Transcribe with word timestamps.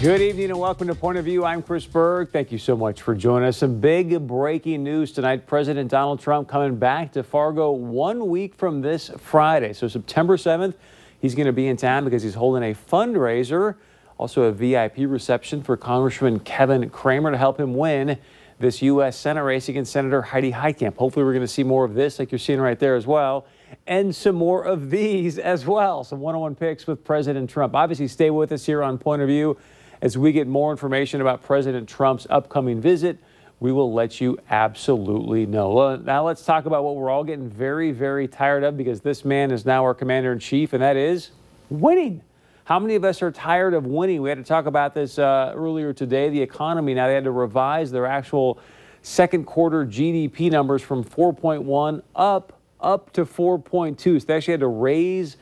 Good 0.00 0.22
evening 0.22 0.48
and 0.48 0.58
welcome 0.58 0.86
to 0.86 0.94
Point 0.94 1.18
of 1.18 1.26
View. 1.26 1.44
I'm 1.44 1.62
Chris 1.62 1.84
Berg. 1.84 2.30
Thank 2.32 2.50
you 2.50 2.56
so 2.56 2.74
much 2.74 3.02
for 3.02 3.14
joining 3.14 3.46
us. 3.46 3.58
Some 3.58 3.80
big 3.80 4.26
breaking 4.26 4.82
news 4.82 5.12
tonight. 5.12 5.46
President 5.46 5.90
Donald 5.90 6.20
Trump 6.20 6.48
coming 6.48 6.76
back 6.76 7.12
to 7.12 7.22
Fargo 7.22 7.72
one 7.72 8.28
week 8.28 8.54
from 8.54 8.80
this 8.80 9.10
Friday. 9.18 9.74
So 9.74 9.88
September 9.88 10.38
7th, 10.38 10.72
he's 11.20 11.34
going 11.34 11.48
to 11.48 11.52
be 11.52 11.66
in 11.66 11.76
town 11.76 12.04
because 12.04 12.22
he's 12.22 12.32
holding 12.32 12.62
a 12.62 12.74
fundraiser, 12.74 13.74
also 14.16 14.44
a 14.44 14.52
VIP 14.52 15.00
reception 15.00 15.62
for 15.62 15.76
Congressman 15.76 16.40
Kevin 16.40 16.88
Cramer 16.88 17.30
to 17.30 17.36
help 17.36 17.60
him 17.60 17.74
win 17.74 18.16
this 18.58 18.80
U.S. 18.80 19.18
Senate 19.18 19.42
race 19.42 19.68
against 19.68 19.92
Senator 19.92 20.22
Heidi 20.22 20.52
Heitkamp. 20.52 20.96
Hopefully 20.96 21.26
we're 21.26 21.34
going 21.34 21.42
to 21.42 21.48
see 21.48 21.62
more 21.62 21.84
of 21.84 21.92
this 21.92 22.18
like 22.18 22.32
you're 22.32 22.38
seeing 22.38 22.58
right 22.58 22.78
there 22.78 22.96
as 22.96 23.06
well 23.06 23.46
and 23.86 24.14
some 24.14 24.34
more 24.34 24.64
of 24.64 24.90
these 24.90 25.38
as 25.38 25.66
well. 25.66 26.04
Some 26.04 26.20
one-on-one 26.20 26.54
picks 26.54 26.86
with 26.86 27.04
President 27.04 27.50
Trump. 27.50 27.74
Obviously 27.74 28.08
stay 28.08 28.30
with 28.30 28.52
us 28.52 28.64
here 28.64 28.82
on 28.82 28.98
Point 28.98 29.22
of 29.22 29.28
View. 29.28 29.56
As 30.02 30.16
we 30.16 30.32
get 30.32 30.46
more 30.46 30.70
information 30.70 31.20
about 31.20 31.42
President 31.42 31.86
Trump's 31.86 32.26
upcoming 32.30 32.80
visit, 32.80 33.18
we 33.60 33.70
will 33.70 33.92
let 33.92 34.18
you 34.18 34.38
absolutely 34.48 35.44
know. 35.44 35.96
Now 35.96 36.24
let's 36.24 36.42
talk 36.42 36.64
about 36.64 36.84
what 36.84 36.96
we're 36.96 37.10
all 37.10 37.24
getting 37.24 37.50
very, 37.50 37.92
very 37.92 38.26
tired 38.26 38.64
of 38.64 38.78
because 38.78 39.02
this 39.02 39.26
man 39.26 39.50
is 39.50 39.66
now 39.66 39.84
our 39.84 39.92
commander 39.92 40.32
in 40.32 40.38
chief, 40.38 40.72
and 40.72 40.82
that 40.82 40.96
is 40.96 41.32
winning. 41.68 42.22
How 42.64 42.78
many 42.78 42.94
of 42.94 43.04
us 43.04 43.20
are 43.20 43.30
tired 43.30 43.74
of 43.74 43.84
winning? 43.84 44.22
We 44.22 44.30
had 44.30 44.38
to 44.38 44.44
talk 44.44 44.64
about 44.64 44.94
this 44.94 45.18
uh, 45.18 45.52
earlier 45.54 45.92
today. 45.92 46.30
The 46.30 46.40
economy 46.40 46.94
now 46.94 47.06
they 47.06 47.14
had 47.14 47.24
to 47.24 47.30
revise 47.30 47.90
their 47.90 48.06
actual 48.06 48.58
second 49.02 49.44
quarter 49.44 49.84
GDP 49.84 50.50
numbers 50.50 50.80
from 50.80 51.04
4.1 51.04 52.02
up 52.16 52.58
up 52.80 53.12
to 53.12 53.26
4.2. 53.26 54.20
So 54.20 54.26
they 54.26 54.34
actually 54.34 54.52
had 54.52 54.60
to 54.60 54.68
raise 54.68 55.36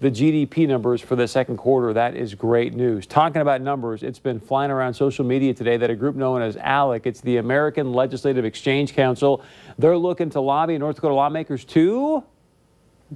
the 0.00 0.10
GDP 0.10 0.66
numbers 0.66 1.02
for 1.02 1.14
the 1.14 1.28
second 1.28 1.58
quarter. 1.58 1.92
That 1.92 2.16
is 2.16 2.34
great 2.34 2.74
news. 2.74 3.06
Talking 3.06 3.42
about 3.42 3.60
numbers, 3.60 4.02
it's 4.02 4.18
been 4.18 4.40
flying 4.40 4.70
around 4.70 4.94
social 4.94 5.24
media 5.24 5.52
today 5.52 5.76
that 5.76 5.90
a 5.90 5.94
group 5.94 6.16
known 6.16 6.40
as 6.40 6.56
ALEC, 6.56 7.04
it's 7.04 7.20
the 7.20 7.36
American 7.36 7.92
Legislative 7.92 8.44
Exchange 8.44 8.94
Council, 8.94 9.42
they're 9.78 9.98
looking 9.98 10.30
to 10.30 10.40
lobby 10.40 10.78
North 10.78 10.96
Dakota 10.96 11.14
lawmakers 11.14 11.64
to 11.66 12.24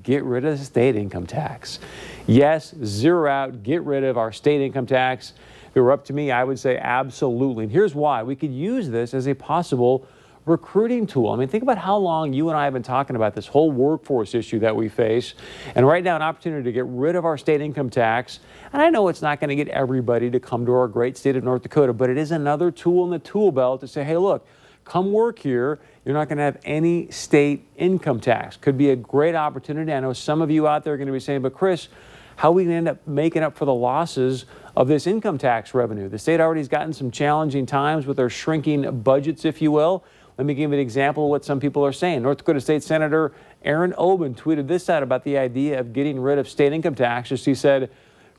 get 0.02 0.24
rid 0.24 0.44
of 0.44 0.58
the 0.58 0.64
state 0.64 0.96
income 0.96 1.26
tax. 1.26 1.78
Yes, 2.26 2.74
zero 2.84 3.30
out, 3.30 3.62
get 3.62 3.82
rid 3.82 4.04
of 4.04 4.18
our 4.18 4.32
state 4.32 4.60
income 4.60 4.86
tax. 4.86 5.32
If 5.70 5.76
it 5.76 5.80
were 5.80 5.92
up 5.92 6.04
to 6.06 6.12
me, 6.12 6.30
I 6.30 6.44
would 6.44 6.58
say 6.58 6.76
absolutely. 6.76 7.64
And 7.64 7.72
here's 7.72 7.94
why. 7.94 8.22
We 8.22 8.36
could 8.36 8.52
use 8.52 8.90
this 8.90 9.14
as 9.14 9.26
a 9.26 9.34
possible 9.34 10.06
recruiting 10.46 11.06
tool. 11.06 11.30
I 11.30 11.36
mean, 11.36 11.48
think 11.48 11.62
about 11.62 11.78
how 11.78 11.96
long 11.96 12.32
you 12.32 12.50
and 12.50 12.58
I 12.58 12.64
have 12.64 12.74
been 12.74 12.82
talking 12.82 13.16
about 13.16 13.34
this 13.34 13.46
whole 13.46 13.72
workforce 13.72 14.34
issue 14.34 14.58
that 14.58 14.76
we 14.76 14.88
face. 14.88 15.34
And 15.74 15.86
right 15.86 16.04
now, 16.04 16.16
an 16.16 16.22
opportunity 16.22 16.64
to 16.64 16.72
get 16.72 16.84
rid 16.86 17.16
of 17.16 17.24
our 17.24 17.38
state 17.38 17.60
income 17.60 17.88
tax. 17.88 18.40
And 18.72 18.82
I 18.82 18.90
know 18.90 19.08
it's 19.08 19.22
not 19.22 19.40
going 19.40 19.48
to 19.48 19.56
get 19.56 19.68
everybody 19.68 20.30
to 20.30 20.40
come 20.40 20.66
to 20.66 20.72
our 20.72 20.88
great 20.88 21.16
state 21.16 21.36
of 21.36 21.44
North 21.44 21.62
Dakota, 21.62 21.92
but 21.92 22.10
it 22.10 22.18
is 22.18 22.30
another 22.30 22.70
tool 22.70 23.04
in 23.04 23.10
the 23.10 23.18
tool 23.18 23.52
belt 23.52 23.80
to 23.80 23.88
say, 23.88 24.04
hey, 24.04 24.18
look, 24.18 24.46
come 24.84 25.12
work 25.12 25.38
here. 25.38 25.80
You're 26.04 26.14
not 26.14 26.28
going 26.28 26.38
to 26.38 26.44
have 26.44 26.58
any 26.64 27.10
state 27.10 27.66
income 27.76 28.20
tax. 28.20 28.58
Could 28.58 28.76
be 28.76 28.90
a 28.90 28.96
great 28.96 29.34
opportunity. 29.34 29.92
I 29.92 30.00
know 30.00 30.12
some 30.12 30.42
of 30.42 30.50
you 30.50 30.68
out 30.68 30.84
there 30.84 30.92
are 30.92 30.98
going 30.98 31.06
to 31.06 31.12
be 31.12 31.20
saying, 31.20 31.40
but 31.40 31.54
Chris, 31.54 31.88
how 32.36 32.50
are 32.50 32.52
we 32.52 32.64
going 32.64 32.72
to 32.72 32.76
end 32.76 32.88
up 32.88 33.06
making 33.06 33.42
up 33.42 33.56
for 33.56 33.64
the 33.64 33.72
losses 33.72 34.44
of 34.76 34.88
this 34.88 35.06
income 35.06 35.38
tax 35.38 35.72
revenue? 35.72 36.08
The 36.08 36.18
state 36.18 36.40
already 36.40 36.60
has 36.60 36.68
gotten 36.68 36.92
some 36.92 37.10
challenging 37.10 37.64
times 37.64 38.06
with 38.06 38.16
their 38.16 38.28
shrinking 38.28 39.00
budgets, 39.00 39.44
if 39.44 39.62
you 39.62 39.72
will. 39.72 40.04
Let 40.36 40.46
me 40.46 40.54
give 40.54 40.70
you 40.70 40.74
an 40.74 40.80
example 40.80 41.24
of 41.24 41.30
what 41.30 41.44
some 41.44 41.60
people 41.60 41.84
are 41.86 41.92
saying. 41.92 42.22
North 42.22 42.38
Dakota 42.38 42.60
State 42.60 42.82
Senator 42.82 43.32
Erin 43.62 43.94
Oban 43.96 44.34
tweeted 44.34 44.66
this 44.66 44.90
out 44.90 45.02
about 45.02 45.22
the 45.22 45.38
idea 45.38 45.78
of 45.78 45.92
getting 45.92 46.18
rid 46.18 46.38
of 46.38 46.48
state 46.48 46.72
income 46.72 46.96
taxes. 46.96 47.44
He 47.44 47.54
said, 47.54 47.90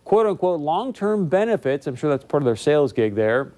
quote 0.04 0.26
unquote, 0.28 0.60
long 0.60 0.92
term 0.92 1.28
benefits, 1.28 1.88
I'm 1.88 1.96
sure 1.96 2.10
that's 2.10 2.26
part 2.26 2.44
of 2.44 2.46
their 2.46 2.58
sales 2.58 2.92
gig 2.92 3.16
there, 3.16 3.54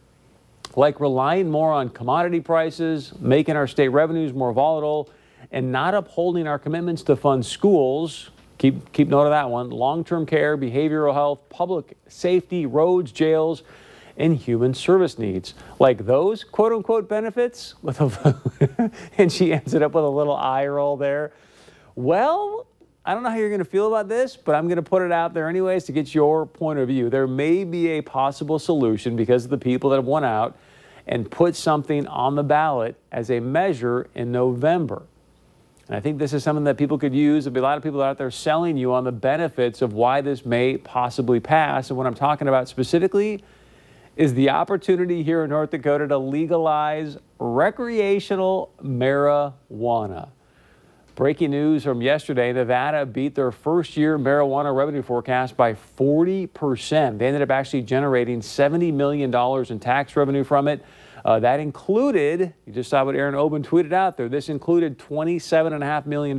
like 0.75 0.99
relying 0.99 1.49
more 1.49 1.73
on 1.73 1.89
commodity 1.89 2.39
prices, 2.39 3.11
making 3.19 3.55
our 3.55 3.65
state 3.65 3.89
revenues 3.89 4.33
more 4.33 4.53
volatile, 4.53 5.09
and 5.51 5.71
not 5.71 5.95
upholding 5.95 6.47
our 6.47 6.59
commitments 6.59 7.01
to 7.03 7.15
fund 7.15 7.43
schools. 7.43 8.29
Keep, 8.59 8.91
keep 8.91 9.07
note 9.07 9.23
of 9.23 9.31
that 9.31 9.49
one. 9.49 9.71
Long 9.71 10.03
term 10.03 10.27
care, 10.27 10.57
behavioral 10.57 11.13
health, 11.13 11.39
public 11.49 11.97
safety, 12.07 12.67
roads, 12.67 13.11
jails 13.11 13.63
and 14.17 14.35
human 14.35 14.73
service 14.73 15.17
needs. 15.17 15.53
Like 15.79 16.05
those 16.05 16.43
quote 16.43 16.73
unquote 16.73 17.07
benefits, 17.07 17.75
with 17.81 18.01
a, 18.01 18.91
and 19.17 19.31
she 19.31 19.53
ends 19.53 19.73
it 19.73 19.81
up 19.81 19.93
with 19.93 20.03
a 20.03 20.09
little 20.09 20.35
eye 20.35 20.67
roll 20.67 20.97
there. 20.97 21.31
Well, 21.95 22.67
I 23.05 23.13
don't 23.13 23.23
know 23.23 23.29
how 23.29 23.37
you're 23.37 23.49
going 23.49 23.59
to 23.59 23.65
feel 23.65 23.87
about 23.87 24.09
this, 24.09 24.35
but 24.35 24.53
I'm 24.53 24.67
going 24.67 24.75
to 24.75 24.81
put 24.81 25.01
it 25.01 25.13
out 25.13 25.33
there 25.33 25.47
anyways 25.47 25.85
to 25.85 25.93
get 25.93 26.13
your 26.13 26.45
point 26.45 26.77
of 26.79 26.89
view. 26.89 27.09
There 27.09 27.27
may 27.27 27.63
be 27.63 27.87
a 27.91 28.01
possible 28.01 28.59
solution 28.59 29.15
because 29.15 29.45
of 29.45 29.49
the 29.49 29.57
people 29.57 29.91
that 29.91 29.95
have 29.95 30.05
won 30.05 30.25
out 30.25 30.57
and 31.07 31.31
put 31.31 31.55
something 31.55 32.05
on 32.07 32.35
the 32.35 32.43
ballot 32.43 32.95
as 33.11 33.31
a 33.31 33.39
measure 33.39 34.09
in 34.13 34.31
November. 34.31 35.03
And 35.87 35.95
I 35.95 36.01
think 36.01 36.17
this 36.17 36.33
is 36.33 36.43
something 36.43 36.65
that 36.65 36.77
people 36.77 36.97
could 36.97 37.15
use. 37.15 37.45
There'll 37.45 37.53
be 37.53 37.61
a 37.61 37.63
lot 37.63 37.77
of 37.77 37.83
people 37.83 38.01
out 38.01 38.17
there 38.17 38.29
selling 38.29 38.75
you 38.75 38.91
on 38.91 39.05
the 39.05 39.11
benefits 39.13 39.81
of 39.81 39.93
why 39.93 40.19
this 40.19 40.45
may 40.45 40.75
possibly 40.75 41.39
pass. 41.39 41.89
And 41.89 41.97
what 41.97 42.07
I'm 42.07 42.13
talking 42.13 42.49
about 42.49 42.67
specifically 42.67 43.41
is 44.17 44.33
the 44.33 44.49
opportunity 44.49 45.21
here 45.21 45.43
in 45.43 45.51
North 45.51 45.69
Dakota 45.69 46.07
to 46.07 46.17
legalize 46.17 47.17
recreational 47.37 48.73
marijuana. 48.81 50.29
Breaking 51.13 51.51
news 51.51 51.83
from 51.83 52.01
yesterday 52.01 52.51
Nevada 52.51 53.05
beat 53.05 53.35
their 53.35 53.51
first 53.51 53.95
year 53.95 54.17
marijuana 54.17 54.75
revenue 54.75 55.03
forecast 55.03 55.55
by 55.55 55.73
40%. 55.73 57.19
They 57.19 57.27
ended 57.27 57.43
up 57.43 57.51
actually 57.51 57.83
generating 57.83 58.41
$70 58.41 58.91
million 58.91 59.33
in 59.69 59.79
tax 59.79 60.15
revenue 60.15 60.43
from 60.43 60.67
it. 60.67 60.83
Uh, 61.23 61.39
that 61.39 61.59
included, 61.59 62.53
you 62.65 62.73
just 62.73 62.89
saw 62.89 63.03
what 63.03 63.15
Erin 63.15 63.35
Oban 63.35 63.61
tweeted 63.61 63.93
out 63.93 64.17
there, 64.17 64.29
this 64.29 64.49
included 64.49 64.97
$27.5 64.97 66.05
million 66.07 66.37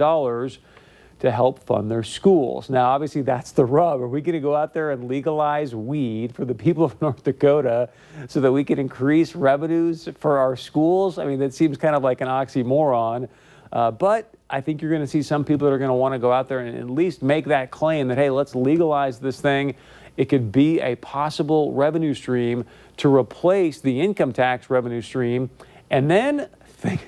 to 1.20 1.30
help 1.30 1.58
fund 1.58 1.90
their 1.90 2.02
schools. 2.02 2.70
Now, 2.70 2.90
obviously, 2.90 3.22
that's 3.22 3.50
the 3.52 3.64
rub. 3.64 4.00
Are 4.00 4.08
we 4.08 4.20
going 4.20 4.34
to 4.34 4.40
go 4.40 4.54
out 4.54 4.72
there 4.72 4.92
and 4.92 5.08
legalize 5.08 5.74
weed 5.74 6.34
for 6.34 6.44
the 6.44 6.54
people 6.54 6.84
of 6.88 7.00
North 7.00 7.24
Dakota 7.24 7.88
so 8.28 8.40
that 8.40 8.52
we 8.52 8.64
can 8.64 8.78
increase 8.78 9.34
revenues 9.34 10.08
for 10.18 10.38
our 10.38 10.56
schools? 10.56 11.18
I 11.18 11.24
mean, 11.24 11.38
that 11.40 11.54
seems 11.54 11.76
kind 11.76 11.96
of 11.96 12.02
like 12.02 12.20
an 12.20 12.28
oxymoron. 12.28 13.28
Uh, 13.72 13.90
but 13.90 14.32
I 14.48 14.60
think 14.60 14.80
you're 14.80 14.90
going 14.90 15.02
to 15.02 15.08
see 15.08 15.22
some 15.22 15.44
people 15.44 15.66
that 15.66 15.74
are 15.74 15.78
going 15.78 15.90
to 15.90 15.94
want 15.94 16.14
to 16.14 16.18
go 16.18 16.32
out 16.32 16.48
there 16.48 16.60
and 16.60 16.76
at 16.76 16.88
least 16.88 17.22
make 17.22 17.46
that 17.46 17.70
claim 17.70 18.08
that, 18.08 18.16
hey, 18.16 18.30
let's 18.30 18.54
legalize 18.54 19.18
this 19.18 19.40
thing. 19.40 19.74
It 20.16 20.26
could 20.26 20.50
be 20.50 20.80
a 20.80 20.96
possible 20.96 21.72
revenue 21.72 22.14
stream 22.14 22.64
to 22.98 23.14
replace 23.14 23.80
the 23.80 24.00
income 24.00 24.32
tax 24.32 24.70
revenue 24.70 25.02
stream. 25.02 25.50
And 25.90 26.10
then 26.10 26.48
think. 26.66 27.00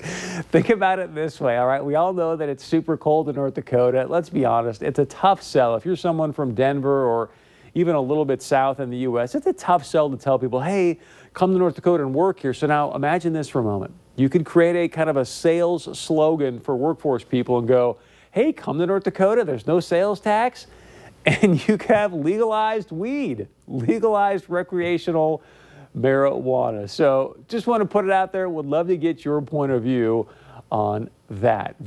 Think 0.50 0.70
about 0.70 0.98
it 0.98 1.14
this 1.14 1.40
way, 1.40 1.58
all 1.58 1.66
right? 1.66 1.84
We 1.84 1.94
all 1.94 2.14
know 2.14 2.34
that 2.34 2.48
it's 2.48 2.64
super 2.64 2.96
cold 2.96 3.28
in 3.28 3.34
North 3.34 3.54
Dakota. 3.54 4.06
Let's 4.08 4.30
be 4.30 4.46
honest, 4.46 4.82
it's 4.82 4.98
a 4.98 5.04
tough 5.04 5.42
sell. 5.42 5.76
If 5.76 5.84
you're 5.84 5.94
someone 5.96 6.32
from 6.32 6.54
Denver 6.54 7.04
or 7.04 7.30
even 7.74 7.94
a 7.94 8.00
little 8.00 8.24
bit 8.24 8.40
south 8.40 8.80
in 8.80 8.88
the 8.88 8.96
U.S., 8.98 9.34
it's 9.34 9.46
a 9.46 9.52
tough 9.52 9.84
sell 9.84 10.08
to 10.08 10.16
tell 10.16 10.38
people, 10.38 10.60
hey, 10.62 10.98
come 11.34 11.52
to 11.52 11.58
North 11.58 11.74
Dakota 11.74 12.02
and 12.02 12.14
work 12.14 12.40
here. 12.40 12.54
So 12.54 12.66
now 12.66 12.94
imagine 12.94 13.34
this 13.34 13.48
for 13.48 13.58
a 13.58 13.62
moment. 13.62 13.92
You 14.16 14.30
could 14.30 14.46
create 14.46 14.76
a 14.76 14.88
kind 14.88 15.10
of 15.10 15.18
a 15.18 15.24
sales 15.24 15.98
slogan 15.98 16.60
for 16.60 16.74
workforce 16.76 17.22
people 17.22 17.58
and 17.58 17.68
go, 17.68 17.98
hey, 18.32 18.52
come 18.52 18.78
to 18.78 18.86
North 18.86 19.04
Dakota, 19.04 19.44
there's 19.44 19.66
no 19.66 19.80
sales 19.80 20.18
tax, 20.18 20.66
and 21.26 21.66
you 21.68 21.76
have 21.88 22.14
legalized 22.14 22.90
weed, 22.90 23.48
legalized 23.68 24.46
recreational 24.48 25.42
marijuana. 25.96 26.88
So 26.88 27.36
just 27.48 27.66
want 27.66 27.82
to 27.82 27.86
put 27.86 28.04
it 28.04 28.10
out 28.10 28.32
there. 28.32 28.48
Would 28.48 28.66
love 28.66 28.88
to 28.88 28.96
get 28.96 29.24
your 29.24 29.40
point 29.42 29.72
of 29.72 29.82
view 29.82 30.28
on 30.70 31.10
that. 31.28 31.82